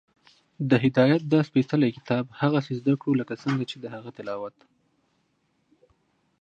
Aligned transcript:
د 0.69 0.71
هدایت 0.83 1.21
دا 1.33 1.39
سپېڅلی 1.49 1.89
کتاب 1.97 2.25
هغسې 2.41 2.71
زده 2.79 2.93
کړو، 3.01 3.13
لکه 3.21 3.33
څنګه 3.43 3.63
چې 3.71 3.77
د 3.79 3.85
هغه 3.95 4.09
تلاوت 4.17 4.55